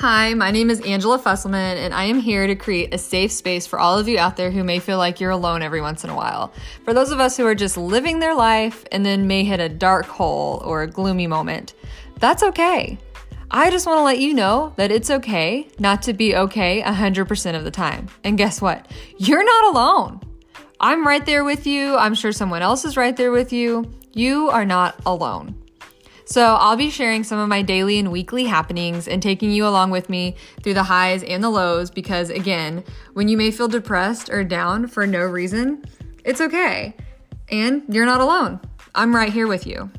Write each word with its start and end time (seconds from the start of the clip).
Hi, 0.00 0.32
my 0.32 0.52
name 0.52 0.70
is 0.70 0.80
Angela 0.82 1.18
Fusselman, 1.18 1.74
and 1.76 1.92
I 1.92 2.04
am 2.04 2.20
here 2.20 2.46
to 2.46 2.54
create 2.54 2.94
a 2.94 2.98
safe 2.98 3.32
space 3.32 3.66
for 3.66 3.80
all 3.80 3.98
of 3.98 4.06
you 4.06 4.16
out 4.16 4.36
there 4.36 4.52
who 4.52 4.62
may 4.62 4.78
feel 4.78 4.96
like 4.96 5.18
you're 5.18 5.32
alone 5.32 5.60
every 5.60 5.80
once 5.80 6.04
in 6.04 6.10
a 6.10 6.14
while. 6.14 6.52
For 6.84 6.94
those 6.94 7.10
of 7.10 7.18
us 7.18 7.36
who 7.36 7.44
are 7.44 7.54
just 7.56 7.76
living 7.76 8.20
their 8.20 8.36
life 8.36 8.84
and 8.92 9.04
then 9.04 9.26
may 9.26 9.42
hit 9.42 9.58
a 9.58 9.68
dark 9.68 10.06
hole 10.06 10.62
or 10.64 10.82
a 10.82 10.86
gloomy 10.86 11.26
moment, 11.26 11.74
that's 12.20 12.44
okay. 12.44 12.96
I 13.50 13.72
just 13.72 13.88
want 13.88 13.98
to 13.98 14.04
let 14.04 14.20
you 14.20 14.34
know 14.34 14.72
that 14.76 14.92
it's 14.92 15.10
okay 15.10 15.66
not 15.80 16.02
to 16.02 16.12
be 16.12 16.36
okay 16.36 16.80
100% 16.80 17.56
of 17.56 17.64
the 17.64 17.70
time. 17.72 18.06
And 18.22 18.38
guess 18.38 18.62
what? 18.62 18.88
You're 19.16 19.44
not 19.44 19.74
alone. 19.74 20.20
I'm 20.78 21.04
right 21.04 21.26
there 21.26 21.42
with 21.42 21.66
you. 21.66 21.96
I'm 21.96 22.14
sure 22.14 22.30
someone 22.30 22.62
else 22.62 22.84
is 22.84 22.96
right 22.96 23.16
there 23.16 23.32
with 23.32 23.52
you. 23.52 23.90
You 24.12 24.48
are 24.50 24.64
not 24.64 24.94
alone. 25.04 25.57
So, 26.30 26.56
I'll 26.56 26.76
be 26.76 26.90
sharing 26.90 27.24
some 27.24 27.38
of 27.38 27.48
my 27.48 27.62
daily 27.62 27.98
and 27.98 28.12
weekly 28.12 28.44
happenings 28.44 29.08
and 29.08 29.22
taking 29.22 29.50
you 29.50 29.66
along 29.66 29.90
with 29.92 30.10
me 30.10 30.36
through 30.62 30.74
the 30.74 30.82
highs 30.82 31.22
and 31.22 31.42
the 31.42 31.48
lows 31.48 31.90
because, 31.90 32.28
again, 32.28 32.84
when 33.14 33.28
you 33.28 33.38
may 33.38 33.50
feel 33.50 33.66
depressed 33.66 34.28
or 34.28 34.44
down 34.44 34.88
for 34.88 35.06
no 35.06 35.20
reason, 35.20 35.82
it's 36.26 36.42
okay. 36.42 36.94
And 37.50 37.82
you're 37.88 38.04
not 38.04 38.20
alone. 38.20 38.60
I'm 38.94 39.16
right 39.16 39.32
here 39.32 39.46
with 39.46 39.66
you. 39.66 39.90